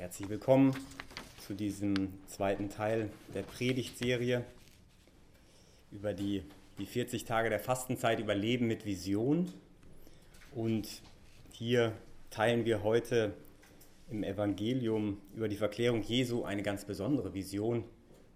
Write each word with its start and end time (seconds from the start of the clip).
herzlich 0.00 0.30
willkommen 0.30 0.74
zu 1.46 1.52
diesem 1.52 2.14
zweiten 2.26 2.70
Teil 2.70 3.10
der 3.34 3.42
Predigtserie 3.42 4.46
über 5.92 6.14
die, 6.14 6.42
die 6.78 6.86
40 6.86 7.26
Tage 7.26 7.50
der 7.50 7.60
Fastenzeit, 7.60 8.18
über 8.18 8.34
Leben 8.34 8.66
mit 8.66 8.86
Vision. 8.86 9.52
Und 10.54 10.88
hier 11.52 11.92
teilen 12.30 12.64
wir 12.64 12.82
heute 12.82 13.34
im 14.10 14.24
Evangelium 14.24 15.18
über 15.36 15.48
die 15.48 15.56
Verklärung 15.56 16.00
Jesu 16.00 16.44
eine 16.44 16.62
ganz 16.62 16.86
besondere 16.86 17.34
Vision, 17.34 17.84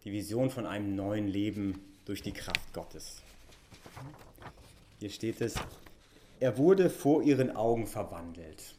die 0.04 0.12
Vision 0.12 0.50
von 0.50 0.66
einem 0.66 0.94
neuen 0.94 1.28
Leben 1.28 1.80
durch 2.04 2.20
die 2.20 2.32
Kraft 2.32 2.74
Gottes. 2.74 3.22
Hier 5.00 5.08
steht 5.08 5.40
es, 5.40 5.54
er 6.40 6.58
wurde 6.58 6.90
vor 6.90 7.22
ihren 7.22 7.56
Augen 7.56 7.86
verwandelt. 7.86 8.74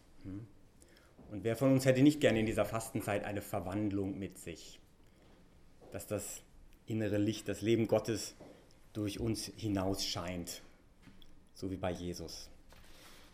Und 1.31 1.43
wer 1.43 1.55
von 1.55 1.71
uns 1.71 1.85
hätte 1.85 2.01
nicht 2.01 2.21
gerne 2.21 2.39
in 2.39 2.45
dieser 2.45 2.65
Fastenzeit 2.65 3.23
eine 3.23 3.41
Verwandlung 3.41 4.17
mit 4.17 4.37
sich? 4.37 4.79
Dass 5.91 6.07
das 6.07 6.41
innere 6.85 7.17
Licht, 7.17 7.47
das 7.47 7.61
Leben 7.61 7.87
Gottes 7.87 8.35
durch 8.93 9.19
uns 9.19 9.51
hinaus 9.57 10.05
scheint, 10.05 10.61
so 11.53 11.71
wie 11.71 11.77
bei 11.77 11.91
Jesus. 11.91 12.49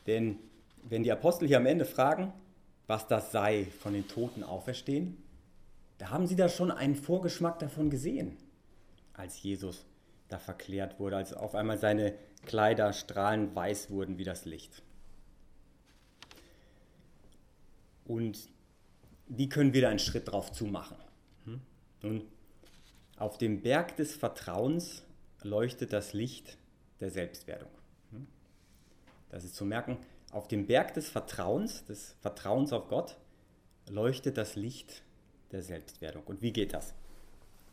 Denn 0.07 0.39
wenn 0.83 1.03
die 1.03 1.11
Apostel 1.11 1.47
hier 1.47 1.57
am 1.57 1.65
Ende 1.65 1.85
fragen, 1.85 2.33
was 2.87 3.07
das 3.07 3.31
sei, 3.31 3.67
von 3.81 3.93
den 3.93 4.07
Toten 4.07 4.43
auferstehen, 4.43 5.17
da 5.97 6.09
haben 6.09 6.25
sie 6.25 6.35
da 6.35 6.49
schon 6.49 6.71
einen 6.71 6.95
Vorgeschmack 6.95 7.59
davon 7.59 7.89
gesehen, 7.89 8.37
als 9.13 9.43
Jesus 9.43 9.85
da 10.29 10.39
verklärt 10.39 10.99
wurde, 10.99 11.17
als 11.17 11.33
auf 11.33 11.53
einmal 11.53 11.77
seine 11.77 12.15
Kleider 12.45 12.93
strahlend 12.93 13.55
weiß 13.55 13.91
wurden 13.91 14.17
wie 14.17 14.23
das 14.23 14.45
Licht. 14.45 14.81
Und 18.11 18.49
wie 19.27 19.47
können 19.47 19.73
wir 19.73 19.83
da 19.83 19.89
einen 19.89 19.97
Schritt 19.97 20.27
drauf 20.27 20.51
zumachen? 20.51 20.97
Hm? 21.45 21.61
Nun, 22.01 22.27
auf 23.15 23.37
dem 23.37 23.61
Berg 23.61 23.95
des 23.95 24.13
Vertrauens 24.15 25.03
leuchtet 25.43 25.93
das 25.93 26.11
Licht 26.11 26.57
der 26.99 27.09
Selbstwerdung. 27.09 27.69
Hm? 28.11 28.27
Das 29.29 29.45
ist 29.45 29.55
zu 29.55 29.63
merken, 29.63 29.97
auf 30.31 30.49
dem 30.49 30.67
Berg 30.67 30.93
des 30.93 31.07
Vertrauens, 31.07 31.85
des 31.85 32.17
Vertrauens 32.19 32.73
auf 32.73 32.89
Gott, 32.89 33.15
leuchtet 33.89 34.37
das 34.37 34.57
Licht 34.57 35.03
der 35.53 35.61
Selbstwerdung. 35.61 36.23
Und 36.25 36.41
wie 36.41 36.51
geht 36.51 36.73
das? 36.73 36.93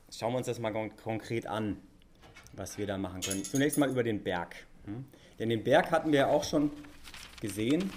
Schauen 0.08 0.34
wir 0.34 0.38
uns 0.38 0.46
das 0.46 0.60
mal 0.60 0.70
konkret 1.02 1.48
an, 1.48 1.78
was 2.52 2.78
wir 2.78 2.86
da 2.86 2.96
machen 2.96 3.22
können. 3.22 3.42
Zunächst 3.42 3.76
mal 3.76 3.90
über 3.90 4.04
den 4.04 4.22
Berg. 4.22 4.54
Hm? 4.84 5.04
Denn 5.40 5.48
den 5.48 5.64
Berg 5.64 5.90
hatten 5.90 6.12
wir 6.12 6.20
ja 6.20 6.26
auch 6.28 6.44
schon 6.44 6.70
gesehen 7.40 7.90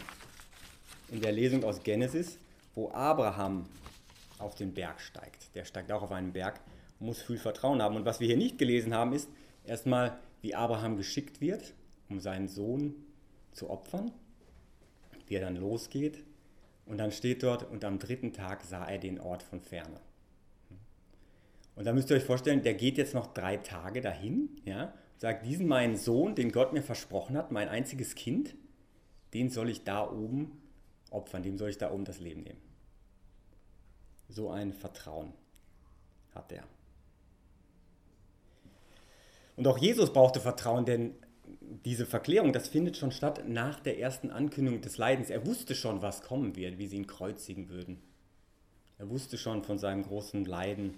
in 1.12 1.22
der 1.22 1.34
Lesung 1.34 1.64
aus 1.64 1.84
Genesis, 1.84 2.40
wo 2.73 2.90
Abraham 2.92 3.66
auf 4.40 4.56
den 4.56 4.73
Berg 4.73 5.00
steigt. 5.02 5.54
Der 5.54 5.66
steigt 5.66 5.92
auch 5.92 6.02
auf 6.02 6.12
einen 6.12 6.31
Berg, 6.31 6.59
muss 7.00 7.22
viel 7.22 7.38
Vertrauen 7.38 7.81
haben. 7.81 7.98
Und 7.98 8.06
was 8.06 8.20
wir 8.20 8.28
hier 8.28 8.38
nicht 8.38 8.58
gelesen 8.58 8.94
haben, 8.94 9.14
ist 9.14 9.30
erstmal, 9.66 10.17
wie 10.42 10.56
Abraham 10.56 10.98
geschickt 10.98 11.42
wird, 11.42 11.73
um 12.09 12.20
seinen 12.20 12.48
Sohn 12.48 12.95
zu 13.52 13.70
opfern, 13.70 14.12
wie 15.28 15.36
er 15.36 15.42
dann 15.42 15.58
losgeht. 15.58 16.23
Und 16.86 16.98
dann 16.98 17.12
steht 17.12 17.44
dort, 17.44 17.70
und 17.70 17.86
am 17.86 18.00
dritten 18.00 18.34
Tag 18.34 18.64
sah 18.64 18.86
er 18.86 18.98
den 18.98 19.20
Ort 19.20 19.44
von 19.44 19.62
ferne. 19.62 20.00
Und 21.76 21.86
da 21.86 21.94
müsst 21.94 22.09
ihr 22.09 22.17
euch 22.17 22.23
vorstellen, 22.23 22.64
der 22.64 22.73
geht 22.73 22.98
jetzt 22.98 23.14
noch 23.14 23.34
drei 23.34 23.58
Tage 23.58 24.02
dahin, 24.02 24.50
ja, 24.66 24.94
sagt, 25.17 25.45
diesen 25.45 25.67
meinen 25.67 25.98
Sohn, 25.98 26.36
den 26.36 26.52
Gott 26.52 26.73
mir 26.73 26.82
versprochen 26.82 27.38
hat, 27.38 27.52
mein 27.52 27.70
einziges 27.70 28.16
Kind, 28.16 28.56
den 29.34 29.50
soll 29.50 29.70
ich 29.70 29.84
da 29.84 30.09
oben 30.09 30.61
opfern, 31.12 31.44
dem 31.44 31.58
soll 31.58 31.70
ich 31.70 31.78
da 31.78 31.92
oben 31.92 32.06
das 32.06 32.20
Leben 32.20 32.42
nehmen. 32.42 32.62
So 34.30 34.50
ein 34.50 34.73
Vertrauen 34.73 35.34
hat 36.34 36.52
er. 36.52 36.64
Und 39.58 39.67
auch 39.67 39.78
Jesus 39.78 40.11
brauchte 40.11 40.39
Vertrauen, 40.39 40.86
denn 40.86 41.14
diese 41.86 42.05
Verklärung, 42.05 42.54
das 42.54 42.67
findet 42.67 42.98
schon 42.98 43.11
statt 43.11 43.48
nach 43.48 43.80
der 43.80 43.99
ersten 43.99 44.32
Ankündigung 44.32 44.82
des 44.82 44.98
Leidens. 44.98 45.30
Er 45.30 45.45
wusste 45.45 45.76
schon, 45.76 46.02
was 46.02 46.22
kommen 46.22 46.55
wird, 46.55 46.77
wie 46.77 46.88
sie 46.88 46.98
ihn 46.98 47.08
kreuzigen 47.08 47.70
würden. 47.70 48.02
Er 48.98 49.10
wusste 49.10 49.38
schon 49.38 49.64
von 49.64 49.78
seinem 49.78 50.04
großen 50.04 50.45
Leiden, 50.45 50.95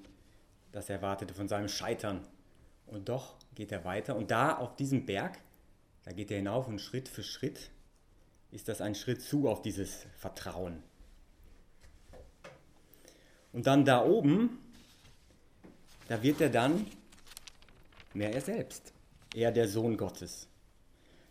das 0.72 0.90
er 0.90 1.01
wartete, 1.01 1.34
von 1.34 1.47
seinem 1.47 1.69
Scheitern. 1.69 2.22
Und 2.85 3.09
doch 3.09 3.35
geht 3.56 3.72
er 3.72 3.85
weiter. 3.85 4.16
Und 4.16 4.31
da 4.31 4.57
auf 4.57 4.75
diesem 4.75 5.06
Berg, 5.06 5.40
da 6.03 6.12
geht 6.12 6.30
er 6.31 6.38
hinauf 6.38 6.68
und 6.68 6.80
Schritt 6.80 7.07
für 7.07 7.24
Schritt 7.24 7.72
ist 8.53 8.69
das 8.69 8.81
ein 8.81 8.94
Schritt 8.94 9.22
zu 9.22 9.50
auf 9.50 9.64
dieses 9.64 10.06
Vertrauen. 10.16 10.84
Und 13.52 13.68
dann 13.68 13.84
da 13.84 14.06
oben, 14.06 14.59
da 16.08 16.22
wird 16.22 16.40
er 16.40 16.50
dann 16.50 16.86
mehr 18.13 18.31
er 18.31 18.42
selbst, 18.42 18.94
er 19.34 19.52
der 19.52 19.68
Sohn 19.68 19.97
Gottes. 19.97 20.47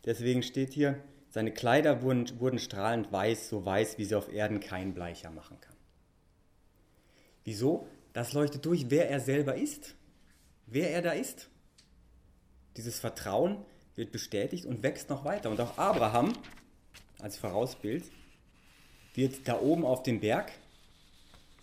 Deswegen 0.04 0.42
steht 0.42 0.72
hier, 0.72 1.00
seine 1.30 1.52
Kleider 1.52 2.02
wurden, 2.02 2.40
wurden 2.40 2.58
strahlend 2.58 3.12
weiß, 3.12 3.48
so 3.48 3.64
weiß, 3.64 3.98
wie 3.98 4.04
sie 4.04 4.16
auf 4.16 4.32
Erden 4.32 4.58
kein 4.58 4.92
Bleicher 4.92 5.30
machen 5.30 5.60
kann. 5.60 5.76
Wieso? 7.44 7.86
Das 8.12 8.32
leuchtet 8.32 8.66
durch, 8.66 8.90
wer 8.90 9.08
er 9.08 9.20
selber 9.20 9.54
ist, 9.54 9.94
wer 10.66 10.90
er 10.90 11.02
da 11.02 11.12
ist. 11.12 11.48
Dieses 12.76 12.98
Vertrauen 12.98 13.64
wird 13.94 14.10
bestätigt 14.10 14.66
und 14.66 14.82
wächst 14.82 15.08
noch 15.08 15.24
weiter. 15.24 15.50
Und 15.50 15.60
auch 15.60 15.78
Abraham, 15.78 16.32
als 17.22 17.38
Vorausbild, 17.38 18.04
wird 19.14 19.46
da 19.48 19.60
oben 19.60 19.84
auf 19.84 20.02
dem 20.02 20.20
Berg, 20.20 20.52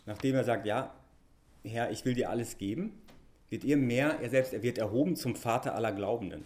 nachdem 0.05 0.35
er 0.35 0.43
sagt, 0.43 0.65
ja, 0.65 0.93
Herr, 1.63 1.91
ich 1.91 2.05
will 2.05 2.13
dir 2.13 2.29
alles 2.29 2.57
geben, 2.57 3.01
wird 3.49 3.63
ihr 3.63 3.77
mehr, 3.77 4.19
er 4.21 4.29
selbst, 4.29 4.53
er 4.53 4.63
wird 4.63 4.77
erhoben 4.77 5.15
zum 5.15 5.35
Vater 5.35 5.75
aller 5.75 5.91
Glaubenden. 5.91 6.45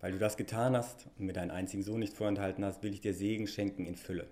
Weil 0.00 0.12
du 0.12 0.18
das 0.18 0.36
getan 0.36 0.74
hast 0.74 1.06
und 1.18 1.26
mir 1.26 1.34
deinen 1.34 1.50
einzigen 1.50 1.82
Sohn 1.82 2.00
nicht 2.00 2.14
vorenthalten 2.14 2.64
hast, 2.64 2.82
will 2.82 2.92
ich 2.92 3.02
dir 3.02 3.14
Segen 3.14 3.46
schenken 3.46 3.84
in 3.84 3.96
Fülle. 3.96 4.26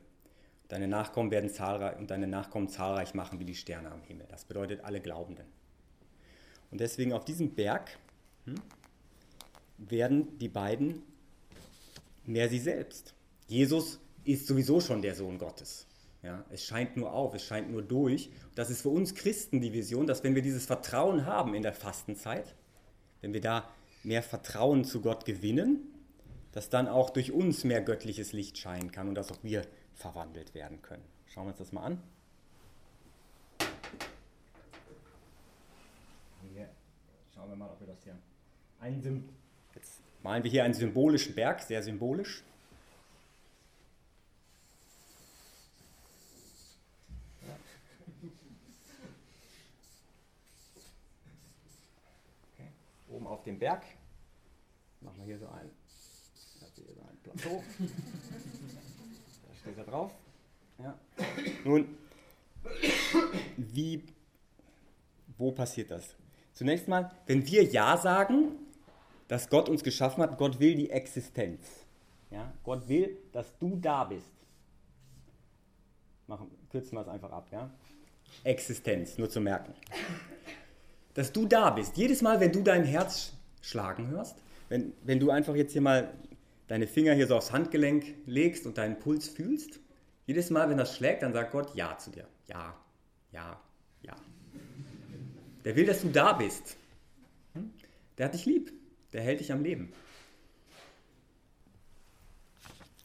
Deine 0.69 0.89
Nachkommen 0.89 1.31
werden 1.31 1.51
zahlreich 1.51 1.99
und 1.99 2.11
deine 2.11 2.27
Nachkommen 2.27 2.69
zahlreich 2.69 3.15
machen 3.15 3.39
wie 3.39 3.45
die 3.45 3.55
Sterne 3.55 3.91
am 3.91 4.03
Himmel. 4.03 4.27
Das 4.31 4.45
bedeutet 4.45 4.85
alle 4.85 5.01
Glaubenden. 5.01 5.47
Und 6.71 6.81
deswegen 6.81 7.13
auf 7.13 7.25
diesem 7.25 7.55
Berg 7.55 7.99
hm, 8.45 8.57
werden 9.79 10.39
die 10.39 10.49
beiden 10.49 11.03
mehr 12.29 12.49
sie 12.49 12.59
selbst. 12.59 13.15
Jesus 13.47 14.01
ist 14.25 14.47
sowieso 14.47 14.81
schon 14.81 15.03
der 15.03 15.15
Sohn 15.15 15.39
Gottes. 15.39 15.87
Ja, 16.23 16.45
es 16.51 16.65
scheint 16.65 16.97
nur 16.97 17.13
auf, 17.13 17.35
es 17.35 17.45
scheint 17.45 17.71
nur 17.71 17.83
durch. 17.83 18.31
Das 18.55 18.71
ist 18.71 18.83
für 18.83 18.89
uns 18.89 19.15
Christen 19.15 19.61
die 19.61 19.73
Vision, 19.73 20.07
dass 20.07 20.25
wenn 20.25 20.35
wir 20.35 20.43
dieses 20.43 20.67
Vertrauen 20.67 21.27
haben 21.27 21.55
in 21.55 21.63
der 21.63 21.73
Fastenzeit, 21.73 22.55
wenn 23.21 23.33
wir 23.33 23.41
da 23.41 23.69
mehr 24.03 24.23
Vertrauen 24.23 24.85
zu 24.85 25.01
Gott 25.01 25.25
gewinnen, 25.25 25.95
dass 26.53 26.71
dann 26.71 26.89
auch 26.89 27.11
durch 27.11 27.33
uns 27.33 27.65
mehr 27.65 27.81
göttliches 27.81 28.33
Licht 28.33 28.59
scheinen 28.59 28.91
kann 28.91 29.09
und 29.09 29.15
dass 29.15 29.31
auch 29.31 29.43
wir 29.43 29.63
verwandelt 29.95 30.55
werden 30.55 30.83
können. 30.83 31.05
Schauen 31.27 31.47
wir 31.47 31.51
uns 31.51 31.59
das 31.59 31.73
mal 31.73 31.85
an. 31.85 32.03
Hier 36.53 36.69
schauen 37.35 37.49
wir 37.51 37.57
mal, 37.57 37.71
ob 37.71 37.81
wir 37.81 37.87
das 37.87 38.03
hier 38.03 38.19
ein 38.81 39.03
malen 40.29 40.45
wir 40.45 40.51
hier 40.51 40.63
einen 40.63 40.75
symbolischen 40.75 41.35
Berg, 41.35 41.63
sehr 41.63 41.83
symbolisch. 41.83 42.43
oben 53.09 53.27
auf 53.27 53.43
dem 53.43 53.59
Berg. 53.59 53.83
Machen 55.01 55.17
wir 55.17 55.25
hier 55.25 55.39
so 55.39 55.49
ein, 55.49 55.71
hier 56.75 56.95
so 56.95 57.01
ein 57.01 57.17
Plateau. 57.23 57.65
da 59.49 59.55
steht 59.63 59.79
er 59.79 59.85
drauf. 59.85 60.13
Ja. 60.79 60.99
Nun, 61.65 61.97
wie, 63.57 64.05
wo 65.39 65.53
passiert 65.53 65.91
das? 65.91 66.15
Zunächst 66.53 66.87
mal, 66.87 67.11
wenn 67.27 67.47
wir 67.47 67.65
Ja 67.65 67.97
sagen, 67.97 68.68
dass 69.29 69.49
Gott 69.49 69.69
uns 69.69 69.85
geschaffen 69.85 70.23
hat, 70.23 70.39
Gott 70.39 70.59
will 70.59 70.75
die 70.75 70.91
Existenz. 70.91 71.87
Ja? 72.31 72.53
Gott 72.65 72.89
will, 72.89 73.17
dass 73.33 73.57
du 73.59 73.77
da 73.77 74.05
bist. 74.05 74.27
Machen, 76.27 76.51
kürzen 76.71 76.97
wir 76.97 77.03
es 77.03 77.09
einfach 77.09 77.31
ab. 77.31 77.49
Ja? 77.53 77.71
Existenz, 78.45 79.17
nur 79.17 79.31
zu 79.31 79.41
merken 79.41 79.75
dass 81.19 81.33
du 81.33 81.47
da 81.47 81.71
bist. 81.71 81.97
Jedes 81.97 82.23
Mal, 82.23 82.39
wenn 82.39 82.53
du 82.53 82.63
dein 82.63 82.85
Herz 82.85 83.33
schlagen 83.61 84.07
hörst, 84.07 84.37
wenn, 84.69 84.93
wenn 85.03 85.19
du 85.19 85.33
einfach 85.33 85.57
jetzt 85.57 85.73
hier 85.73 85.81
mal 85.81 86.15
deine 86.69 86.87
Finger 86.87 87.13
hier 87.13 87.27
so 87.27 87.35
aufs 87.35 87.51
Handgelenk 87.51 88.15
legst 88.25 88.67
und 88.67 88.79
deinen 88.79 89.01
Puls 89.01 89.29
fühlst, 89.29 89.81
jedes 90.27 90.51
Mal, 90.51 90.71
wenn 90.71 90.79
das 90.79 90.95
schlägt, 90.95 91.25
dann 91.25 91.33
sagt 91.33 91.51
Gott 91.51 91.75
Ja 91.75 91.99
zu 91.99 92.13
dir. 92.13 92.29
Ja, 92.47 92.73
ja, 93.33 93.61
ja. 94.03 94.15
Der 95.65 95.75
will, 95.75 95.87
dass 95.87 96.03
du 96.03 96.09
da 96.09 96.35
bist. 96.35 96.77
Hm? 97.55 97.73
Der 98.17 98.27
hat 98.27 98.35
dich 98.35 98.47
lieb. 98.47 98.73
Der 99.13 99.23
hält 99.23 99.41
dich 99.41 99.53
am 99.53 99.63
Leben. 99.63 99.93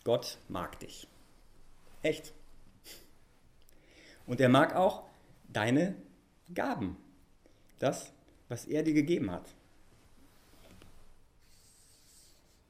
Gott 0.03 0.38
mag 0.50 0.79
dich. 0.79 1.07
Echt. 2.01 2.33
Und 4.25 4.41
er 4.41 4.50
mag 4.50 4.75
auch 4.75 5.03
deine 5.47 5.95
Gaben. 6.53 6.97
Das, 7.79 8.11
was 8.50 8.65
er 8.65 8.83
dir 8.83 8.94
gegeben 8.94 9.31
hat. 9.31 9.50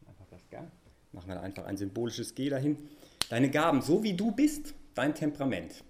Einfach 0.08 0.26
das 0.30 0.48
G. 0.50 0.58
Machen 1.12 1.30
wir 1.30 1.42
einfach 1.42 1.66
ein 1.66 1.78
symbolisches 1.78 2.36
G 2.36 2.50
dahin. 2.50 2.90
Deine 3.30 3.50
Gaben, 3.50 3.82
so 3.82 4.04
wie 4.04 4.14
du 4.14 4.32
bist, 4.32 4.74
dein 4.94 5.16
Temperament. 5.16 5.84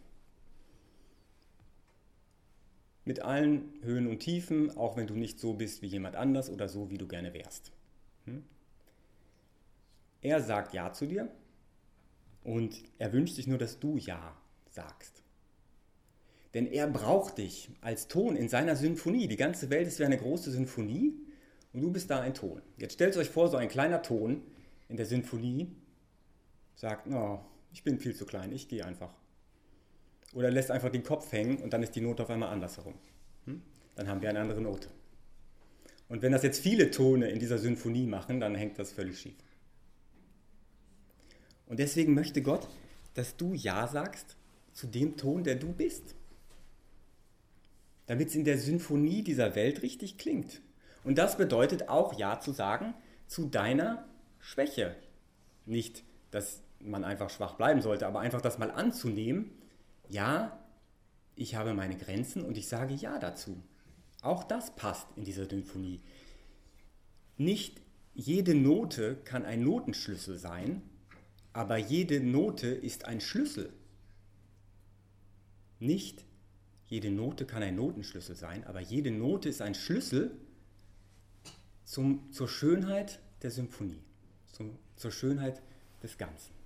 Mit 3.06 3.20
allen 3.22 3.74
Höhen 3.82 4.08
und 4.08 4.20
Tiefen, 4.20 4.76
auch 4.78 4.96
wenn 4.96 5.08
du 5.08 5.16
nicht 5.16 5.40
so 5.40 5.54
bist 5.54 5.82
wie 5.82 5.88
jemand 5.88 6.16
anders 6.16 6.50
oder 6.50 6.70
so, 6.70 6.90
wie 6.90 6.98
du 6.98 7.08
gerne 7.08 7.34
wärst. 7.34 7.72
Hm? 8.26 8.44
Er 10.22 10.42
sagt 10.42 10.74
Ja 10.74 10.94
zu 10.94 11.06
dir 11.06 11.30
und 12.44 12.84
er 12.98 13.12
wünscht 13.12 13.36
sich 13.36 13.48
nur, 13.48 13.58
dass 13.58 13.80
du 13.80 13.98
Ja 13.98 14.38
sagst. 14.70 15.22
Denn 16.54 16.68
er 16.68 16.88
braucht 16.88 17.40
dich 17.40 17.72
als 17.82 18.08
Ton 18.08 18.36
in 18.36 18.48
seiner 18.48 18.76
Symphonie. 18.76 19.28
Die 19.28 19.38
ganze 19.38 19.70
Welt 19.70 19.88
ist 19.88 20.00
wie 20.00 20.06
eine 20.06 20.18
große 20.18 20.52
Symphonie 20.52 21.14
und 21.74 21.82
du 21.82 21.92
bist 21.92 22.10
da 22.10 22.22
ein 22.22 22.34
Ton. 22.34 22.62
Jetzt 22.78 22.94
stellt 22.94 23.18
euch 23.18 23.30
vor, 23.30 23.50
so 23.50 23.58
ein 23.58 23.70
kleiner 23.70 24.02
Ton 24.02 24.44
in 24.88 24.98
der 24.98 25.06
Symphonie 25.08 25.76
sagt, 26.76 27.08
oh, 27.08 27.40
ich 27.72 27.84
bin 27.84 28.00
viel 28.00 28.16
zu 28.16 28.26
klein, 28.26 28.52
ich 28.52 28.68
gehe 28.68 28.86
einfach. 28.86 29.14
Oder 30.34 30.50
lässt 30.52 30.72
einfach 30.72 30.90
den 30.90 31.04
Kopf 31.04 31.32
hängen 31.32 31.58
und 31.58 31.74
dann 31.74 31.84
ist 31.84 31.96
die 31.96 32.02
Note 32.02 32.24
auf 32.24 32.30
einmal 32.30 32.50
andersherum. 32.50 32.96
Hm? 33.46 33.62
Dann 33.96 34.08
haben 34.08 34.22
wir 34.22 34.30
eine 34.30 34.40
andere 34.40 34.62
Note. 34.62 34.90
Und 36.10 36.22
wenn 36.22 36.32
das 36.32 36.44
jetzt 36.44 36.62
viele 36.62 36.92
Tone 36.92 37.30
in 37.30 37.40
dieser 37.40 37.58
Symphonie 37.58 38.06
machen, 38.06 38.40
dann 38.40 38.56
hängt 38.56 38.78
das 38.80 38.92
völlig 38.92 39.20
schief. 39.20 39.36
Und 41.68 41.80
deswegen 41.80 42.14
möchte 42.14 42.42
Gott, 42.42 42.68
dass 43.14 43.38
du 43.38 43.54
Ja 43.54 43.88
sagst 43.88 44.36
zu 44.74 44.88
dem 44.88 45.18
Ton, 45.18 45.44
der 45.44 45.56
du 45.56 45.72
bist. 45.72 46.16
Damit 48.06 48.30
es 48.30 48.36
in 48.36 48.44
der 48.44 48.58
Symphonie 48.58 49.24
dieser 49.24 49.56
Welt 49.56 49.82
richtig 49.82 50.18
klingt. 50.18 50.62
Und 51.04 51.18
das 51.18 51.38
bedeutet 51.38 51.90
auch 51.90 52.18
Ja 52.20 52.40
zu 52.40 52.52
sagen 52.52 52.94
zu 53.28 53.46
deiner 53.46 54.06
Schwäche. 54.40 54.96
Nicht, 55.66 56.04
dass 56.32 56.62
man 56.80 57.04
einfach 57.04 57.30
schwach 57.30 57.56
bleiben 57.56 57.82
sollte, 57.82 58.06
aber 58.06 58.20
einfach 58.20 58.42
das 58.42 58.58
mal 58.58 58.72
anzunehmen. 58.72 59.52
Ja, 60.10 60.60
ich 61.36 61.56
habe 61.56 61.74
meine 61.74 61.98
Grenzen 61.98 62.44
und 62.44 62.58
ich 62.58 62.68
sage 62.68 62.94
Ja 62.94 63.18
dazu. 63.20 63.62
Auch 64.22 64.44
das 64.44 64.76
passt 64.76 65.08
in 65.16 65.26
dieser 65.26 65.50
Symphonie. 65.50 66.02
Nicht 67.38 67.82
jede 68.14 68.56
Note 68.56 69.16
kann 69.26 69.44
ein 69.44 69.64
Notenschlüssel 69.64 70.38
sein, 70.38 70.82
aber 71.52 71.78
jede 71.78 72.20
Note 72.20 72.68
ist 72.68 73.06
ein 73.06 73.22
Schlüssel. 73.22 73.74
Nicht 75.80 76.24
jede 76.86 77.10
Note 77.10 77.46
kann 77.46 77.64
ein 77.64 77.76
Notenschlüssel 77.76 78.36
sein, 78.36 78.64
aber 78.66 78.80
jede 78.80 79.10
Note 79.10 79.50
ist 79.50 79.62
ein 79.62 79.74
Schlüssel 79.74 80.32
zum, 81.86 82.32
zur 82.32 82.48
Schönheit 82.48 83.20
der 83.42 83.52
Symphonie, 83.52 84.02
zum, 84.52 84.78
zur 84.96 85.12
Schönheit 85.12 85.62
des 86.04 86.18
Ganzen. 86.18 86.63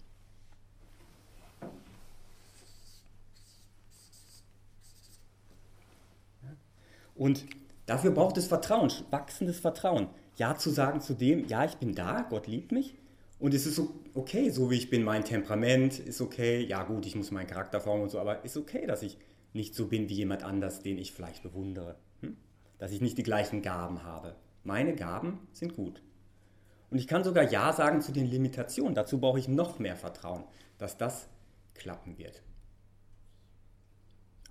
Und 7.18 7.46
dafür 7.86 8.12
braucht 8.12 8.38
es 8.38 8.48
Vertrauen, 8.48 8.92
wachsendes 9.10 9.60
Vertrauen. 9.60 10.10
Ja 10.36 10.56
zu 10.56 10.70
sagen 10.70 11.02
zu 11.02 11.14
dem, 11.14 11.48
ja, 11.48 11.66
ich 11.66 11.76
bin 11.76 11.96
da, 11.96 12.22
Gott 12.30 12.48
liebt 12.48 12.72
mich. 12.72 12.96
Und 13.40 13.54
es 13.54 13.66
ist 13.66 13.82
okay, 14.14 14.50
so 14.50 14.70
wie 14.72 14.76
ich 14.76 14.90
bin, 14.90 15.04
mein 15.04 15.24
Temperament 15.24 16.00
ist 16.00 16.22
okay. 16.22 16.64
Ja 16.64 16.84
gut, 16.84 17.06
ich 17.06 17.16
muss 17.16 17.32
meinen 17.32 17.48
Charakter 17.48 17.80
formen 17.80 18.04
und 18.04 18.10
so, 18.10 18.20
aber 18.20 18.44
ist 18.46 18.58
okay, 18.58 18.86
dass 18.86 19.04
ich 19.04 19.18
nicht 19.54 19.76
so 19.76 19.88
bin 19.88 20.10
wie 20.10 20.16
jemand 20.16 20.44
anders, 20.44 20.82
den 20.82 20.98
ich 20.98 21.12
vielleicht 21.12 21.44
bewundere. 21.44 21.96
Hm? 22.22 22.38
Dass 22.78 22.92
ich 22.92 23.02
nicht 23.02 23.18
die 23.18 23.24
gleichen 23.24 23.62
Gaben 23.62 24.04
habe. 24.04 24.36
Meine 24.64 24.96
Gaben 24.96 25.40
sind 25.54 25.76
gut. 25.76 26.02
Und 26.90 26.98
ich 26.98 27.08
kann 27.08 27.24
sogar 27.24 27.50
Ja 27.50 27.74
sagen 27.74 28.02
zu 28.02 28.12
den 28.12 28.26
Limitationen. 28.26 28.96
Dazu 28.96 29.20
brauche 29.20 29.40
ich 29.40 29.48
noch 29.48 29.80
mehr 29.80 29.96
Vertrauen, 29.96 30.44
dass 30.78 30.98
das 30.98 31.28
klappen 31.74 32.18
wird. 32.18 32.42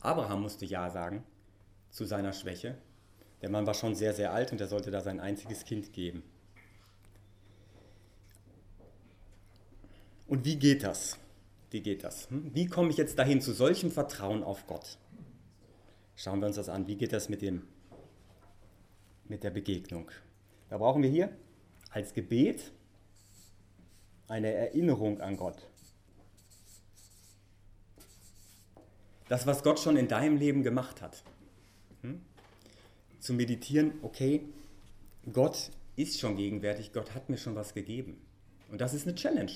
Abraham 0.00 0.42
musste 0.42 0.64
Ja 0.64 0.90
sagen 0.90 1.24
zu 1.96 2.04
seiner 2.04 2.34
Schwäche. 2.34 2.76
Der 3.40 3.48
Mann 3.48 3.66
war 3.66 3.72
schon 3.72 3.94
sehr, 3.94 4.12
sehr 4.12 4.32
alt 4.34 4.52
und 4.52 4.60
er 4.60 4.66
sollte 4.66 4.90
da 4.90 5.00
sein 5.00 5.18
einziges 5.18 5.64
Kind 5.64 5.94
geben. 5.94 6.22
Und 10.26 10.44
wie 10.44 10.56
geht 10.56 10.82
das? 10.82 11.18
Wie 11.70 11.80
geht 11.80 12.04
das? 12.04 12.28
Hm? 12.28 12.54
Wie 12.54 12.66
komme 12.66 12.90
ich 12.90 12.98
jetzt 12.98 13.18
dahin 13.18 13.40
zu 13.40 13.54
solchem 13.54 13.90
Vertrauen 13.90 14.42
auf 14.42 14.66
Gott? 14.66 14.98
Schauen 16.16 16.40
wir 16.40 16.48
uns 16.48 16.56
das 16.56 16.68
an. 16.68 16.86
Wie 16.86 16.96
geht 16.96 17.14
das 17.14 17.30
mit, 17.30 17.40
dem, 17.40 17.62
mit 19.24 19.42
der 19.42 19.50
Begegnung? 19.50 20.10
Da 20.68 20.76
brauchen 20.76 21.02
wir 21.02 21.10
hier 21.10 21.34
als 21.90 22.12
Gebet 22.12 22.72
eine 24.28 24.52
Erinnerung 24.52 25.22
an 25.22 25.38
Gott. 25.38 25.66
Das, 29.28 29.46
was 29.46 29.62
Gott 29.62 29.80
schon 29.80 29.96
in 29.96 30.08
deinem 30.08 30.36
Leben 30.36 30.62
gemacht 30.62 31.00
hat. 31.00 31.22
Hm? 32.02 32.20
Zu 33.20 33.34
meditieren, 33.34 33.94
okay, 34.02 34.42
Gott 35.32 35.70
ist 35.96 36.20
schon 36.20 36.36
gegenwärtig, 36.36 36.92
Gott 36.92 37.14
hat 37.14 37.28
mir 37.28 37.38
schon 37.38 37.54
was 37.54 37.74
gegeben. 37.74 38.20
Und 38.70 38.80
das 38.80 38.94
ist 38.94 39.06
eine 39.06 39.14
Challenge. 39.14 39.52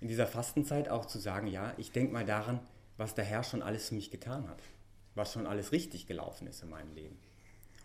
In 0.00 0.08
dieser 0.08 0.26
Fastenzeit 0.26 0.88
auch 0.88 1.06
zu 1.06 1.18
sagen, 1.18 1.46
ja, 1.46 1.72
ich 1.78 1.92
denke 1.92 2.12
mal 2.12 2.24
daran, 2.24 2.60
was 2.96 3.14
der 3.14 3.24
Herr 3.24 3.42
schon 3.42 3.62
alles 3.62 3.88
für 3.88 3.94
mich 3.94 4.10
getan 4.10 4.48
hat. 4.48 4.62
Was 5.14 5.32
schon 5.32 5.46
alles 5.46 5.72
richtig 5.72 6.06
gelaufen 6.06 6.46
ist 6.46 6.62
in 6.62 6.70
meinem 6.70 6.92
Leben. 6.94 7.16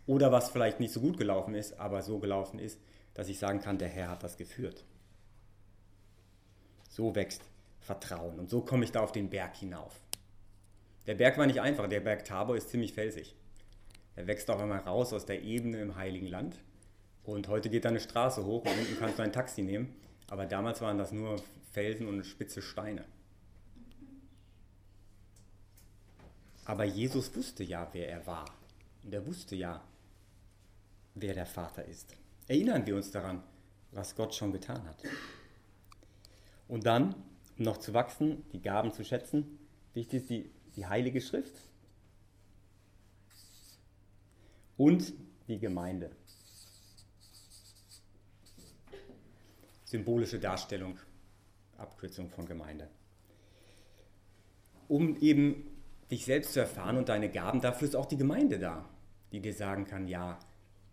Oder 0.05 0.31
was 0.31 0.49
vielleicht 0.49 0.79
nicht 0.79 0.91
so 0.91 1.01
gut 1.01 1.17
gelaufen 1.17 1.53
ist, 1.53 1.79
aber 1.79 2.01
so 2.01 2.19
gelaufen 2.19 2.59
ist, 2.59 2.79
dass 3.13 3.29
ich 3.29 3.39
sagen 3.39 3.61
kann, 3.61 3.77
der 3.77 3.89
Herr 3.89 4.09
hat 4.09 4.23
das 4.23 4.37
geführt. 4.37 4.83
So 6.89 7.15
wächst 7.15 7.43
Vertrauen 7.79 8.39
und 8.39 8.49
so 8.49 8.61
komme 8.61 8.83
ich 8.83 8.91
da 8.91 9.01
auf 9.01 9.11
den 9.11 9.29
Berg 9.29 9.55
hinauf. 9.55 10.01
Der 11.09 11.15
Berg 11.15 11.39
war 11.39 11.47
nicht 11.47 11.59
einfach, 11.59 11.89
der 11.89 12.01
Berg 12.01 12.23
Tabor 12.23 12.55
ist 12.55 12.69
ziemlich 12.69 12.93
felsig. 12.93 13.33
Er 14.15 14.27
wächst 14.27 14.47
auch 14.51 14.59
einmal 14.59 14.81
raus 14.81 15.11
aus 15.11 15.25
der 15.25 15.41
Ebene 15.41 15.81
im 15.81 15.95
Heiligen 15.95 16.27
Land. 16.27 16.59
Und 17.23 17.47
heute 17.47 17.71
geht 17.71 17.83
da 17.83 17.89
eine 17.89 17.99
Straße 17.99 18.45
hoch 18.45 18.63
und 18.63 18.77
unten 18.77 18.95
kannst 18.99 19.17
du 19.17 19.23
ein 19.23 19.33
Taxi 19.33 19.63
nehmen. 19.63 19.95
Aber 20.27 20.45
damals 20.45 20.81
waren 20.81 20.99
das 20.99 21.11
nur 21.11 21.41
Felsen 21.71 22.07
und 22.07 22.23
spitze 22.27 22.61
Steine. 22.61 23.05
Aber 26.65 26.83
Jesus 26.83 27.35
wusste 27.35 27.63
ja, 27.63 27.89
wer 27.91 28.07
er 28.07 28.27
war. 28.27 28.45
Und 29.03 29.11
er 29.11 29.25
wusste 29.25 29.55
ja, 29.55 29.83
wer 31.15 31.33
der 31.33 31.47
Vater 31.47 31.85
ist. 31.85 32.15
Erinnern 32.47 32.85
wir 32.85 32.95
uns 32.95 33.09
daran, 33.09 33.41
was 33.93 34.15
Gott 34.15 34.35
schon 34.35 34.51
getan 34.51 34.85
hat. 34.87 35.01
Und 36.67 36.85
dann, 36.85 37.15
um 37.57 37.65
noch 37.65 37.77
zu 37.77 37.95
wachsen, 37.95 38.43
die 38.51 38.61
Gaben 38.61 38.91
zu 38.93 39.03
schätzen, 39.03 39.57
wichtig 39.95 40.21
ist 40.21 40.29
die, 40.29 40.51
die 40.79 40.87
Heilige 40.87 41.19
Schrift 41.19 41.53
und 44.77 45.13
die 45.49 45.59
Gemeinde. 45.59 46.09
Symbolische 49.83 50.39
Darstellung, 50.39 50.97
Abkürzung 51.77 52.29
von 52.29 52.45
Gemeinde. 52.45 52.87
Um 54.87 55.17
eben 55.17 55.67
dich 56.09 56.23
selbst 56.23 56.53
zu 56.53 56.61
erfahren 56.61 56.95
und 56.95 57.09
deine 57.09 57.29
Gaben, 57.29 57.59
dafür 57.59 57.89
ist 57.89 57.95
auch 57.95 58.05
die 58.05 58.15
Gemeinde 58.15 58.57
da, 58.57 58.87
die 59.33 59.41
dir 59.41 59.53
sagen 59.53 59.83
kann, 59.83 60.07
ja, 60.07 60.39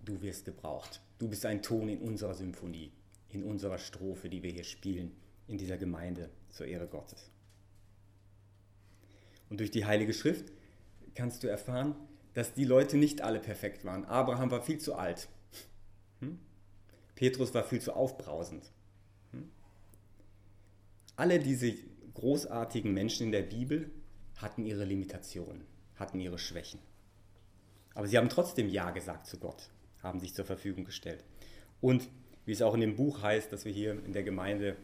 du 0.05 0.21
wirst 0.21 0.47
gebraucht. 0.47 1.01
Du 1.21 1.29
bist 1.29 1.47
ein 1.47 1.63
Ton 1.63 1.89
in 1.89 2.01
unserer 2.01 2.35
Symphonie, 2.35 2.91
in 3.29 3.45
unserer 3.45 3.79
Strophe, 3.79 4.29
die 4.29 4.43
wir 4.43 4.51
hier 4.51 4.65
spielen, 4.65 5.15
in 5.47 5.59
dieser 5.59 5.79
Gemeinde 5.79 6.29
zur 6.49 6.67
Ehre 6.67 6.89
Gottes. 6.89 7.31
Und 9.51 9.61
durch 9.61 9.71
die 9.71 9.87
Heilige 9.87 10.13
Schrift 10.13 10.53
kannst 11.15 11.43
du 11.43 11.49
erfahren, 11.49 11.95
dass 12.35 12.55
die 12.55 12.65
Leute 12.65 12.97
nicht 12.97 13.23
alle 13.23 13.41
perfekt 13.41 13.85
waren. 13.85 14.05
Abraham 14.05 14.51
war 14.51 14.63
viel 14.63 14.79
zu 14.79 14.95
alt. 14.95 15.29
Hm? 16.21 16.39
Petrus 17.15 17.55
war 17.55 17.65
viel 17.65 17.81
zu 17.81 17.95
aufbrausend. 17.95 18.71
Hm? 19.33 19.49
Alle 21.17 21.39
diese 21.39 21.75
großartigen 22.15 22.93
Menschen 22.93 23.27
in 23.27 23.33
der 23.33 23.43
Bibel 23.43 23.91
hatten 24.37 24.67
ihre 24.67 24.85
Limitationen, 24.85 25.65
hatten 25.97 26.21
ihre 26.21 26.39
Schwächen. 26.39 26.81
Aber 27.95 28.07
sie 28.07 28.19
haben 28.19 28.29
trotzdem 28.29 28.69
Ja 28.69 28.91
gesagt 28.91 29.27
zu 29.27 29.39
Gott, 29.39 29.71
haben 30.03 30.21
sich 30.21 30.35
zur 30.35 30.45
Verfügung 30.45 30.85
gestellt. 30.85 31.25
Und 31.81 32.09
wie 32.45 32.53
es 32.53 32.63
auch 32.63 32.75
in 32.75 32.81
dem 32.81 32.97
Buch 32.97 33.23
heißt, 33.23 33.51
das 33.53 33.65
wir 33.65 33.73
hier 33.73 33.93
in 34.05 34.13
der 34.13 34.23
Gemeinde 34.23 34.77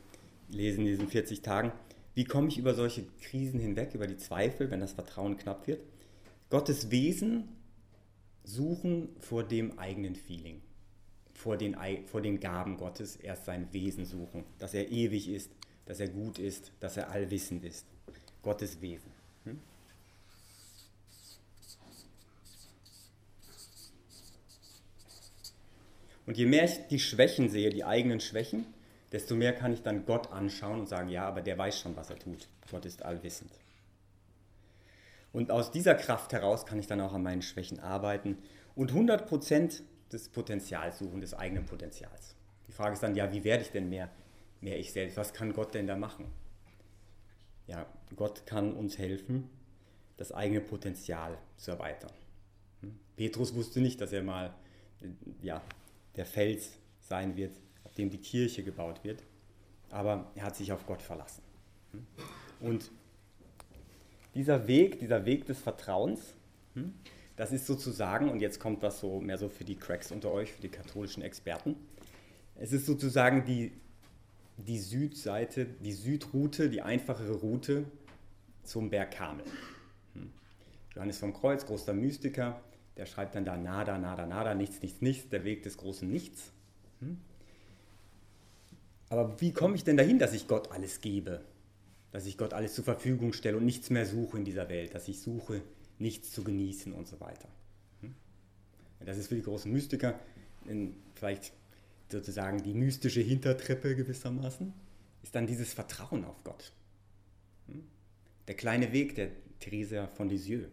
lesen, 0.48 0.80
in 0.80 0.86
diesen 0.86 1.08
40 1.08 1.42
Tagen, 1.42 1.72
wie 2.14 2.24
komme 2.24 2.48
ich 2.48 2.58
über 2.58 2.74
solche 2.74 3.04
Krisen 3.22 3.58
hinweg, 3.58 3.94
über 3.94 4.06
die 4.06 4.18
Zweifel, 4.18 4.70
wenn 4.70 4.80
das 4.80 4.92
Vertrauen 4.92 5.38
knapp 5.38 5.66
wird? 5.66 5.80
Gottes 6.50 6.90
Wesen 6.90 7.48
suchen 8.44 9.08
vor 9.20 9.44
dem 9.44 9.78
eigenen 9.78 10.14
Feeling, 10.14 10.60
vor 11.32 11.56
den, 11.56 11.76
vor 12.06 12.20
den 12.20 12.40
Gaben 12.40 12.76
Gottes 12.76 13.16
erst 13.16 13.46
sein 13.46 13.72
Wesen 13.72 14.04
suchen, 14.04 14.44
dass 14.58 14.74
er 14.74 14.90
ewig 14.90 15.28
ist, 15.28 15.50
dass 15.86 16.00
er 16.00 16.08
gut 16.08 16.38
ist, 16.38 16.72
dass 16.80 16.96
er 16.96 17.10
allwissend 17.10 17.64
ist. 17.64 17.86
Gottes 18.42 18.82
Wesen. 18.82 19.10
Hm? 19.44 19.58
Und 26.26 26.36
je 26.36 26.46
mehr 26.46 26.64
ich 26.64 26.86
die 26.90 27.00
Schwächen 27.00 27.48
sehe, 27.48 27.70
die 27.70 27.84
eigenen 27.84 28.20
Schwächen, 28.20 28.66
desto 29.12 29.34
mehr 29.34 29.52
kann 29.52 29.72
ich 29.72 29.82
dann 29.82 30.06
Gott 30.06 30.32
anschauen 30.32 30.80
und 30.80 30.88
sagen, 30.88 31.08
ja, 31.08 31.26
aber 31.26 31.42
der 31.42 31.58
weiß 31.58 31.78
schon, 31.78 31.96
was 31.96 32.10
er 32.10 32.18
tut. 32.18 32.48
Gott 32.70 32.84
ist 32.86 33.04
allwissend. 33.04 33.52
Und 35.32 35.50
aus 35.50 35.70
dieser 35.70 35.94
Kraft 35.94 36.32
heraus 36.32 36.66
kann 36.66 36.78
ich 36.78 36.86
dann 36.86 37.00
auch 37.00 37.12
an 37.12 37.22
meinen 37.22 37.42
Schwächen 37.42 37.80
arbeiten 37.80 38.38
und 38.74 38.92
100% 38.92 39.82
des 40.12 40.28
Potenzials 40.28 40.98
suchen, 40.98 41.20
des 41.20 41.34
eigenen 41.34 41.66
Potenzials. 41.66 42.34
Die 42.68 42.72
Frage 42.72 42.94
ist 42.94 43.02
dann, 43.02 43.14
ja, 43.14 43.32
wie 43.32 43.44
werde 43.44 43.62
ich 43.62 43.70
denn 43.70 43.88
mehr, 43.88 44.10
mehr 44.60 44.78
ich 44.78 44.92
selbst? 44.92 45.16
Was 45.16 45.32
kann 45.32 45.52
Gott 45.52 45.74
denn 45.74 45.86
da 45.86 45.96
machen? 45.96 46.26
Ja, 47.66 47.86
Gott 48.16 48.46
kann 48.46 48.74
uns 48.74 48.98
helfen, 48.98 49.48
das 50.16 50.32
eigene 50.32 50.60
Potenzial 50.60 51.38
zu 51.56 51.70
erweitern. 51.70 52.12
Hm? 52.80 52.98
Petrus 53.16 53.54
wusste 53.54 53.80
nicht, 53.80 54.00
dass 54.00 54.12
er 54.12 54.22
mal 54.22 54.54
ja, 55.40 55.62
der 56.16 56.26
Fels 56.26 56.72
sein 57.00 57.36
wird, 57.36 57.56
auf 57.92 57.96
dem 57.96 58.08
die 58.08 58.18
Kirche 58.18 58.62
gebaut 58.62 59.04
wird, 59.04 59.22
aber 59.90 60.30
er 60.34 60.44
hat 60.44 60.56
sich 60.56 60.72
auf 60.72 60.86
Gott 60.86 61.02
verlassen. 61.02 61.42
Hm? 61.92 62.06
Und 62.66 62.90
dieser 64.34 64.66
Weg, 64.66 64.98
dieser 64.98 65.26
Weg 65.26 65.44
des 65.44 65.58
Vertrauens, 65.58 66.34
hm, 66.72 66.94
das 67.36 67.52
ist 67.52 67.66
sozusagen, 67.66 68.30
und 68.30 68.40
jetzt 68.40 68.60
kommt 68.60 68.82
das 68.82 69.00
so 69.00 69.20
mehr 69.20 69.36
so 69.36 69.50
für 69.50 69.64
die 69.64 69.76
Cracks 69.76 70.10
unter 70.10 70.30
euch, 70.30 70.52
für 70.52 70.62
die 70.62 70.70
katholischen 70.70 71.22
Experten, 71.22 71.76
es 72.54 72.72
ist 72.72 72.86
sozusagen 72.86 73.44
die, 73.44 73.72
die 74.56 74.78
Südseite, 74.78 75.66
die 75.66 75.92
Südroute, 75.92 76.70
die 76.70 76.80
einfachere 76.80 77.34
Route 77.34 77.84
zum 78.62 78.88
Berg 78.88 79.10
Karmel. 79.10 79.44
Hm. 80.14 80.32
Johannes 80.94 81.18
vom 81.18 81.34
Kreuz, 81.34 81.66
großer 81.66 81.92
Mystiker, 81.92 82.58
der 82.96 83.04
schreibt 83.04 83.34
dann 83.34 83.44
da 83.44 83.58
nada, 83.58 83.98
nada, 83.98 84.24
nada, 84.24 84.54
nichts, 84.54 84.80
nichts, 84.80 85.02
nichts, 85.02 85.28
der 85.28 85.44
Weg 85.44 85.62
des 85.62 85.76
großen 85.76 86.10
Nichts. 86.10 86.52
Aber 89.12 89.38
wie 89.42 89.52
komme 89.52 89.74
ich 89.74 89.84
denn 89.84 89.98
dahin, 89.98 90.18
dass 90.18 90.32
ich 90.32 90.48
Gott 90.48 90.72
alles 90.72 91.02
gebe? 91.02 91.42
Dass 92.12 92.24
ich 92.24 92.38
Gott 92.38 92.54
alles 92.54 92.74
zur 92.74 92.84
Verfügung 92.84 93.34
stelle 93.34 93.58
und 93.58 93.66
nichts 93.66 93.90
mehr 93.90 94.06
suche 94.06 94.38
in 94.38 94.46
dieser 94.46 94.70
Welt, 94.70 94.94
dass 94.94 95.06
ich 95.06 95.20
suche, 95.20 95.60
nichts 95.98 96.32
zu 96.32 96.42
genießen 96.42 96.94
und 96.94 97.06
so 97.06 97.20
weiter. 97.20 97.46
Hm. 98.00 98.14
Das 99.04 99.18
ist 99.18 99.26
für 99.26 99.34
die 99.34 99.42
großen 99.42 99.70
Mystiker 99.70 100.18
vielleicht 101.14 101.52
sozusagen 102.10 102.62
die 102.62 102.72
mystische 102.72 103.20
Hintertreppe 103.20 103.94
gewissermaßen, 103.94 104.72
ist 105.22 105.34
dann 105.34 105.46
dieses 105.46 105.74
Vertrauen 105.74 106.24
auf 106.24 106.42
Gott. 106.42 106.72
Hm? 107.66 107.84
Der 108.48 108.54
kleine 108.54 108.92
Weg 108.92 109.14
der 109.14 109.28
Theresa 109.60 110.06
von 110.06 110.30
Lisieux. 110.30 110.68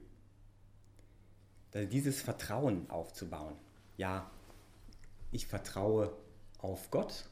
Dieses 1.91 2.21
Vertrauen 2.21 2.89
aufzubauen. 2.89 3.55
Ja, 3.97 4.31
ich 5.33 5.45
vertraue 5.45 6.15
auf 6.59 6.89
Gott 6.89 7.25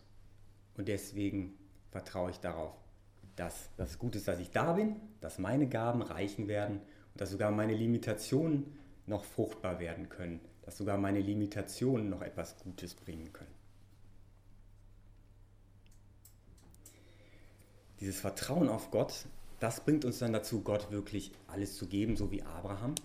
und 0.77 0.87
deswegen 0.87 1.57
vertraue 1.91 2.31
ich 2.31 2.39
darauf, 2.39 2.73
dass 3.35 3.69
das 3.77 3.99
gut 3.99 4.15
ist, 4.15 4.27
dass 4.27 4.39
ich 4.39 4.51
da 4.51 4.73
bin, 4.73 4.95
dass 5.21 5.39
meine 5.39 5.67
Gaben 5.67 6.01
reichen 6.01 6.47
werden 6.47 6.77
und 7.13 7.21
dass 7.21 7.31
sogar 7.31 7.51
meine 7.51 7.73
Limitationen 7.73 8.77
noch 9.05 9.23
fruchtbar 9.23 9.79
werden 9.79 10.09
können, 10.09 10.39
dass 10.63 10.77
sogar 10.77 10.97
meine 10.97 11.19
Limitationen 11.19 12.09
noch 12.09 12.21
etwas 12.21 12.57
Gutes 12.57 12.95
bringen 12.95 13.31
können. 13.33 13.57
dieses 17.99 18.19
Vertrauen 18.19 18.69
auf 18.69 18.91
Gott, 18.91 19.25
das 19.59 19.83
bringt 19.83 20.05
uns 20.05 20.19
dann 20.19 20.33
dazu, 20.33 20.61
Gott 20.61 20.91
wirklich 20.91 21.31
alles 21.47 21.75
zu 21.75 21.87
geben, 21.87 22.15
so 22.15 22.31
wie 22.31 22.43
Abraham. 22.43 22.95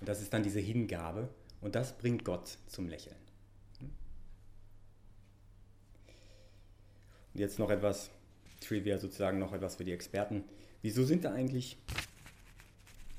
Und 0.00 0.08
das 0.08 0.20
ist 0.20 0.32
dann 0.32 0.42
diese 0.42 0.60
Hingabe 0.60 1.28
und 1.60 1.74
das 1.74 1.96
bringt 1.96 2.24
Gott 2.24 2.58
zum 2.66 2.88
Lächeln. 2.88 3.16
Jetzt 7.34 7.58
noch 7.58 7.70
etwas 7.70 8.10
Trivia, 8.60 8.98
sozusagen 8.98 9.38
noch 9.38 9.52
etwas 9.52 9.76
für 9.76 9.84
die 9.84 9.92
Experten. 9.92 10.44
Wieso 10.82 11.04
sind 11.04 11.24
da 11.24 11.32
eigentlich 11.32 11.76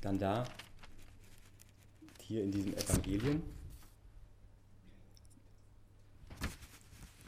dann 0.00 0.18
da, 0.18 0.44
hier 2.22 2.42
in 2.42 2.50
diesem 2.50 2.74
Evangelium, 2.74 3.42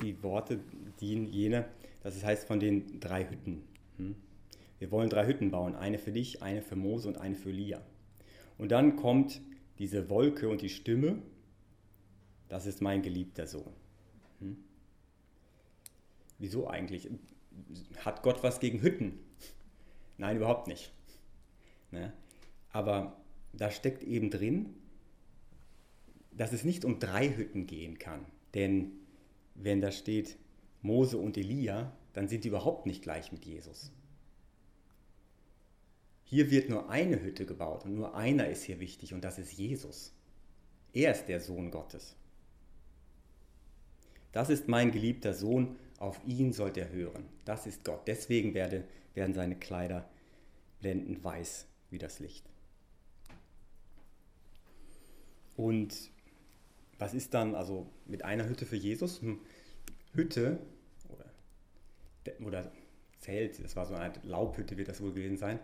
die 0.02 0.22
Worte, 0.22 0.60
die 1.00 1.24
jene, 1.24 1.66
das 2.02 2.22
heißt 2.22 2.46
von 2.46 2.60
den 2.60 3.00
drei 3.00 3.28
Hütten, 3.28 3.62
hm? 3.96 4.16
Wir 4.78 4.90
wollen 4.90 5.08
drei 5.08 5.26
Hütten 5.26 5.50
bauen, 5.50 5.76
eine 5.76 5.98
für 5.98 6.12
dich, 6.12 6.42
eine 6.42 6.60
für 6.60 6.76
Mose 6.76 7.08
und 7.08 7.16
eine 7.18 7.36
für 7.36 7.50
Lia. 7.50 7.80
Und 8.58 8.70
dann 8.70 8.96
kommt 8.96 9.40
diese 9.78 10.10
Wolke 10.10 10.48
und 10.48 10.62
die 10.62 10.68
Stimme, 10.68 11.22
das 12.48 12.66
ist 12.66 12.82
mein 12.82 13.02
geliebter 13.02 13.46
Sohn. 13.46 13.72
Hm? 14.40 14.56
Wieso 16.38 16.68
eigentlich? 16.68 17.08
Hat 18.04 18.22
Gott 18.22 18.42
was 18.42 18.60
gegen 18.60 18.82
Hütten? 18.82 19.18
Nein, 20.18 20.36
überhaupt 20.36 20.68
nicht. 20.68 20.92
Ne? 21.90 22.12
Aber 22.70 23.16
da 23.52 23.70
steckt 23.70 24.02
eben 24.02 24.30
drin, 24.30 24.74
dass 26.32 26.52
es 26.52 26.64
nicht 26.64 26.84
um 26.84 26.98
drei 26.98 27.34
Hütten 27.34 27.66
gehen 27.66 27.98
kann. 27.98 28.26
Denn 28.54 28.92
wenn 29.54 29.80
da 29.80 29.92
steht 29.92 30.36
Mose 30.82 31.18
und 31.18 31.36
Elia, 31.36 31.96
dann 32.12 32.28
sind 32.28 32.44
die 32.44 32.48
überhaupt 32.48 32.86
nicht 32.86 33.02
gleich 33.02 33.32
mit 33.32 33.44
Jesus. 33.44 33.92
Hier 36.24 36.50
wird 36.50 36.68
nur 36.68 36.88
eine 36.90 37.20
Hütte 37.22 37.46
gebaut 37.46 37.84
und 37.84 37.94
nur 37.94 38.14
einer 38.14 38.48
ist 38.48 38.64
hier 38.64 38.80
wichtig 38.80 39.14
und 39.14 39.22
das 39.22 39.38
ist 39.38 39.52
Jesus. 39.52 40.12
Er 40.92 41.12
ist 41.12 41.26
der 41.26 41.40
Sohn 41.40 41.70
Gottes. 41.70 42.16
Das 44.32 44.50
ist 44.50 44.66
mein 44.66 44.90
geliebter 44.90 45.34
Sohn, 45.34 45.76
auf 45.98 46.20
ihn 46.26 46.52
sollt 46.52 46.76
er 46.76 46.90
hören. 46.90 47.24
Das 47.44 47.66
ist 47.66 47.84
Gott. 47.84 48.06
Deswegen 48.06 48.54
werde, 48.54 48.84
werden 49.14 49.34
seine 49.34 49.56
Kleider 49.56 50.08
blendend 50.80 51.22
weiß 51.22 51.66
wie 51.90 51.98
das 51.98 52.18
Licht. 52.18 52.44
Und 55.56 56.10
was 56.98 57.14
ist 57.14 57.34
dann 57.34 57.54
also 57.54 57.86
mit 58.06 58.24
einer 58.24 58.48
Hütte 58.48 58.66
für 58.66 58.76
Jesus? 58.76 59.20
Hm, 59.20 59.40
Hütte 60.12 60.58
oder 62.40 62.70
Zelt, 63.18 63.62
das 63.62 63.76
war 63.76 63.86
so 63.86 63.94
eine 63.94 64.04
Art 64.04 64.24
Laubhütte, 64.24 64.76
wird 64.76 64.88
das 64.88 65.00
wohl 65.00 65.12
gewesen 65.12 65.38
sein. 65.38 65.58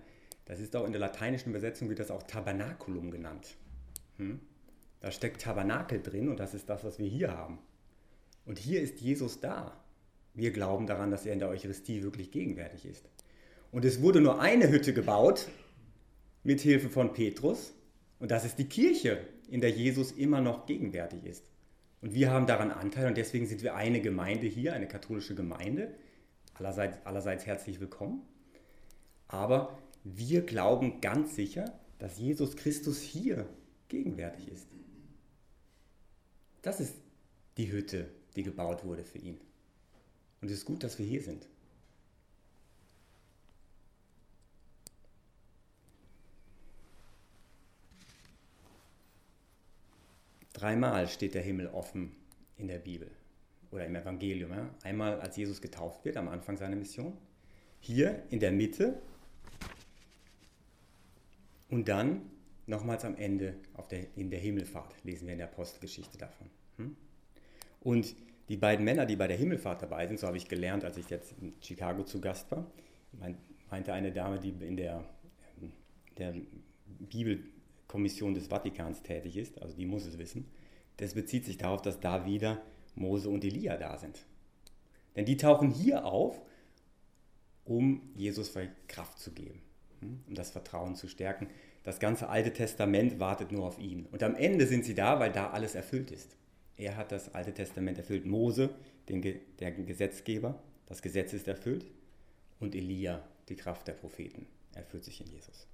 Das 0.46 0.60
ist 0.60 0.75
auch 0.75 0.84
in 0.84 0.92
der 0.92 1.00
lateinischen 1.00 1.50
Übersetzung 1.50 1.88
wird 1.88 1.99
das 1.99 2.10
auch 2.10 2.22
Tabernaculum 2.22 3.10
genannt. 3.10 3.56
Hm? 4.16 4.40
Da 5.00 5.10
steckt 5.10 5.42
Tabernakel 5.42 6.02
drin 6.02 6.28
und 6.28 6.40
das 6.40 6.54
ist 6.54 6.68
das, 6.68 6.84
was 6.84 6.99
wir 6.99 7.06
hier 7.06 7.32
haben. 7.32 7.58
Und 8.46 8.58
hier 8.58 8.80
ist 8.80 9.00
Jesus 9.00 9.40
da. 9.40 9.82
Wir 10.40 10.52
glauben 10.52 10.87
daran, 10.87 11.11
dass 11.11 11.26
er 11.26 11.35
in 11.35 11.38
der 11.38 11.50
Eucharistie 11.50 12.02
wirklich 12.02 12.30
gegenwärtig 12.30 12.87
ist. 12.87 13.04
Und 13.70 13.85
es 13.85 14.00
wurde 14.00 14.23
nur 14.23 14.40
eine 14.40 14.70
Hütte 14.70 14.94
gebaut 14.94 15.49
mit 16.44 16.62
Hilfe 16.62 16.88
von 16.88 17.12
Petrus 17.12 17.75
und 18.18 18.30
das 18.30 18.47
ist 18.47 18.59
die 18.59 18.64
Kirche, 18.64 19.18
in 19.50 19.61
der 19.61 19.68
Jesus 19.68 20.12
immer 20.12 20.40
noch 20.40 20.64
gegenwärtig 20.64 21.26
ist. 21.26 21.44
Und 22.00 22.14
wir 22.14 22.30
haben 22.30 22.47
daran 22.47 22.70
Anteil 22.70 23.06
und 23.06 23.18
deswegen 23.18 23.47
sind 23.47 23.62
wir 23.62 23.75
eine 23.75 24.00
Gemeinde 24.00 24.47
hier, 24.47 24.73
eine 24.73 24.88
katholische 24.88 25.35
Gemeinde, 25.35 25.94
allerseits, 26.54 27.04
allerseits 27.04 27.44
herzlich 27.44 27.78
willkommen. 27.78 28.23
Aber 29.28 29.78
wir 30.04 30.40
glauben 30.40 31.02
ganz 31.02 31.37
sicher, 31.37 31.78
dass 31.99 32.18
Jesus 32.18 32.56
Christus 32.56 33.02
hier 33.02 33.47
gegenwärtig 33.88 34.49
ist. 34.49 34.68
Das 36.62 36.80
ist 36.80 36.94
die 37.59 37.70
Hütte, 37.70 38.09
die 38.37 38.42
gebaut 38.42 38.87
wurde 38.87 39.04
für 39.04 39.18
ihn. 39.18 39.38
Und 40.40 40.49
es 40.49 40.59
ist 40.59 40.64
gut, 40.64 40.82
dass 40.82 40.99
wir 40.99 41.06
hier 41.06 41.23
sind. 41.23 41.47
Dreimal 50.52 51.09
steht 51.09 51.35
der 51.35 51.42
Himmel 51.42 51.68
offen 51.68 52.12
in 52.59 52.68
der 52.68 52.78
Bibel 52.78 53.11
oder 53.70 53.87
im 53.87 53.94
Evangelium. 53.97 54.52
Ja? 54.52 54.75
Einmal 54.82 55.20
als 55.20 55.37
Jesus 55.37 55.61
getauft 55.61 56.04
wird 56.04 56.16
am 56.16 56.28
Anfang 56.28 56.56
seiner 56.56 56.76
Mission, 56.76 57.16
hier 57.80 58.23
in 58.30 58.40
der 58.40 58.52
Mitte 58.52 59.00
und 61.70 61.88
dann 61.88 62.30
nochmals 62.66 63.04
am 63.04 63.16
Ende 63.16 63.54
der, 63.90 64.06
in 64.16 64.30
der 64.30 64.38
Himmelfahrt, 64.38 64.94
lesen 65.02 65.26
wir 65.26 65.32
in 65.32 65.38
der 65.38 65.49
Apostelgeschichte 65.49 66.18
davon. 66.18 66.50
Hm? 66.76 66.97
Und 67.80 68.14
die 68.50 68.57
beiden 68.57 68.85
Männer, 68.85 69.07
die 69.07 69.14
bei 69.14 69.28
der 69.28 69.37
Himmelfahrt 69.37 69.80
dabei 69.80 70.09
sind, 70.09 70.19
so 70.19 70.26
habe 70.26 70.37
ich 70.37 70.49
gelernt, 70.49 70.85
als 70.85 70.97
ich 70.97 71.09
jetzt 71.09 71.35
in 71.40 71.54
Chicago 71.62 72.02
zu 72.02 72.21
Gast 72.21 72.50
war, 72.50 72.66
meinte 73.71 73.92
eine 73.92 74.11
Dame, 74.11 74.40
die 74.40 74.49
in 74.49 74.76
der, 74.76 75.04
der 76.19 76.35
Bibelkommission 76.99 78.35
des 78.35 78.49
Vatikans 78.49 79.04
tätig 79.04 79.37
ist, 79.37 79.62
also 79.62 79.76
die 79.76 79.87
muss 79.87 80.04
es 80.04 80.19
wissen, 80.19 80.50
das 80.97 81.14
bezieht 81.14 81.45
sich 81.45 81.59
darauf, 81.59 81.80
dass 81.80 82.00
da 82.00 82.26
wieder 82.26 82.61
Mose 82.97 83.28
und 83.28 83.45
Elia 83.45 83.76
da 83.76 83.97
sind. 83.97 84.19
Denn 85.14 85.26
die 85.26 85.37
tauchen 85.37 85.71
hier 85.71 86.04
auf, 86.04 86.42
um 87.64 88.02
Jesus 88.16 88.52
Kraft 88.88 89.21
zu 89.21 89.30
geben, 89.30 89.62
hm, 90.00 90.25
um 90.26 90.35
das 90.35 90.50
Vertrauen 90.50 90.97
zu 90.97 91.07
stärken. 91.07 91.47
Das 91.85 92.00
ganze 92.00 92.28
Alte 92.28 92.52
Testament 92.52 93.21
wartet 93.21 93.52
nur 93.52 93.64
auf 93.64 93.78
ihn. 93.78 94.07
Und 94.11 94.25
am 94.25 94.35
Ende 94.35 94.66
sind 94.66 94.85
sie 94.85 94.97
da, 94.97 95.21
weil 95.21 95.30
da 95.30 95.50
alles 95.50 95.76
erfüllt 95.76 96.11
ist. 96.11 96.37
Er 96.80 96.96
hat 96.96 97.12
das 97.12 97.34
Alte 97.34 97.52
Testament 97.52 97.99
erfüllt. 97.99 98.25
Mose, 98.25 98.70
den, 99.08 99.22
der 99.58 99.72
Gesetzgeber, 99.72 100.58
das 100.87 101.02
Gesetz 101.02 101.32
ist 101.34 101.46
erfüllt. 101.46 101.84
Und 102.58 102.75
Elia, 102.75 103.22
die 103.49 103.56
Kraft 103.56 103.87
der 103.87 103.92
Propheten, 103.92 104.46
erfüllt 104.75 105.04
sich 105.04 105.20
in 105.20 105.26
Jesus. 105.30 105.66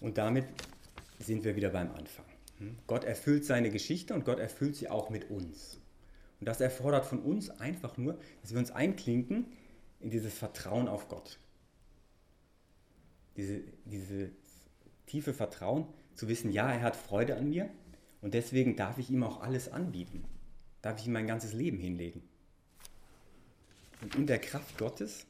Und 0.00 0.18
damit 0.18 0.46
sind 1.18 1.44
wir 1.44 1.56
wieder 1.56 1.70
beim 1.70 1.90
Anfang. 1.92 2.26
Hm? 2.58 2.76
Gott 2.86 3.04
erfüllt 3.04 3.44
seine 3.44 3.70
Geschichte 3.70 4.14
und 4.14 4.24
Gott 4.24 4.38
erfüllt 4.38 4.76
sie 4.76 4.88
auch 4.88 5.08
mit 5.08 5.30
uns. 5.30 5.78
Und 6.40 6.46
das 6.46 6.60
erfordert 6.60 7.06
von 7.06 7.20
uns 7.20 7.48
einfach 7.48 7.96
nur, 7.96 8.18
dass 8.42 8.52
wir 8.52 8.58
uns 8.58 8.70
einklinken 8.70 9.46
in 10.00 10.10
dieses 10.10 10.34
Vertrauen 10.34 10.88
auf 10.88 11.08
Gott. 11.08 11.38
Diese, 13.36 13.62
dieses 13.86 14.30
tiefe 15.06 15.34
Vertrauen 15.34 15.86
zu 16.14 16.28
wissen, 16.28 16.50
ja, 16.50 16.70
er 16.70 16.82
hat 16.82 16.96
Freude 16.96 17.36
an 17.36 17.48
mir 17.48 17.70
und 18.20 18.34
deswegen 18.34 18.76
darf 18.76 18.98
ich 18.98 19.10
ihm 19.10 19.22
auch 19.22 19.40
alles 19.40 19.68
anbieten. 19.70 20.24
Darf 20.82 21.00
ich 21.00 21.06
ihm 21.06 21.12
mein 21.12 21.26
ganzes 21.26 21.52
Leben 21.52 21.78
hinlegen. 21.78 22.22
Und 24.02 24.14
in 24.14 24.26
der 24.26 24.38
Kraft 24.38 24.78
Gottes 24.78 25.26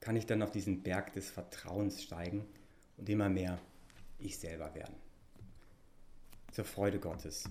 kann 0.00 0.16
ich 0.16 0.26
dann 0.26 0.42
auf 0.42 0.50
diesen 0.50 0.82
Berg 0.82 1.12
des 1.12 1.30
Vertrauens 1.30 2.02
steigen 2.02 2.46
und 2.96 3.08
immer 3.08 3.28
mehr 3.28 3.58
ich 4.18 4.38
selber 4.38 4.74
werden. 4.74 4.94
Zur 6.52 6.64
Freude 6.64 6.98
Gottes 6.98 7.44